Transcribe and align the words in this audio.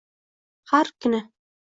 Har 0.71 0.89
kuni 1.01 1.21